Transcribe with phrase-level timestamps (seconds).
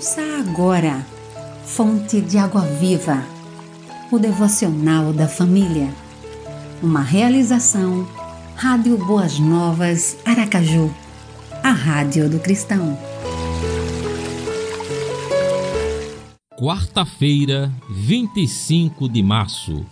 [0.00, 1.06] Ouça agora,
[1.62, 3.22] Fonte de Água Viva,
[4.10, 5.92] o devocional da família.
[6.82, 8.08] Uma realização,
[8.56, 10.90] Rádio Boas Novas, Aracaju,
[11.62, 12.98] a Rádio do Cristão.
[16.58, 19.84] Quarta-feira, 25 de março.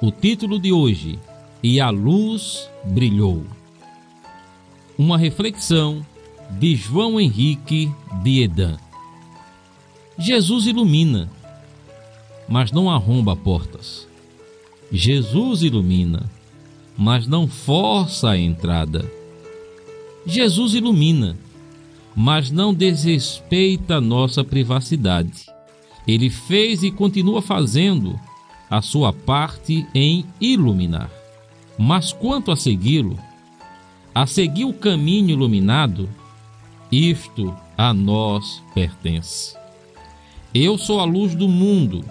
[0.00, 1.18] O título de hoje:
[1.62, 3.44] E a luz brilhou.
[4.96, 6.00] Uma reflexão
[6.48, 7.92] de João Henrique
[8.22, 8.78] de Edan.
[10.22, 11.30] Jesus ilumina,
[12.46, 14.06] mas não arromba portas.
[14.92, 16.30] Jesus ilumina,
[16.94, 19.10] mas não força a entrada.
[20.26, 21.38] Jesus ilumina,
[22.14, 25.46] mas não desrespeita nossa privacidade.
[26.06, 28.20] Ele fez e continua fazendo
[28.68, 31.10] a sua parte em iluminar.
[31.78, 33.18] Mas quanto a segui-lo,
[34.14, 36.10] a seguir o caminho iluminado,
[36.92, 39.59] isto a nós pertence.
[40.52, 42.04] Eu sou a luz do mundo.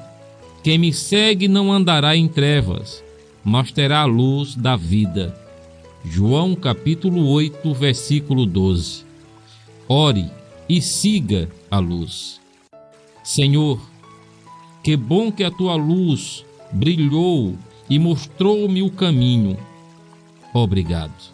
[0.64, 3.04] Quem me segue não andará em trevas,
[3.44, 5.38] mas terá a luz da vida.
[6.06, 9.04] João capítulo 8, versículo 12.
[9.90, 10.32] Ore
[10.70, 12.40] e siga a luz.
[13.22, 13.82] Senhor,
[14.82, 17.58] que bom que a tua luz brilhou
[17.90, 19.58] e mostrou-me o caminho.
[20.54, 21.34] Obrigado.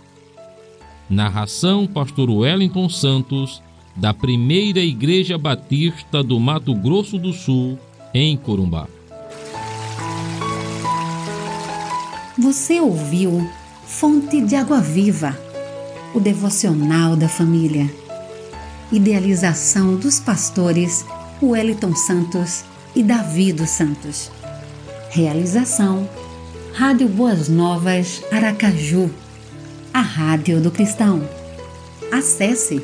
[1.08, 3.62] Narração Pastor Wellington Santos
[3.96, 7.80] da Primeira Igreja Batista do Mato Grosso do Sul,
[8.14, 8.88] em Corumbá.
[12.38, 13.50] Você ouviu
[13.86, 15.38] Fonte de Água Viva,
[16.14, 17.90] o devocional da família.
[18.92, 21.06] Idealização dos pastores
[21.42, 22.64] Wellington Santos
[22.96, 24.32] e Davi dos Santos.
[25.10, 26.08] Realização
[26.74, 29.10] Rádio Boas Novas Aracaju,
[29.94, 31.22] a Rádio do Cristão.
[32.12, 32.84] Acesse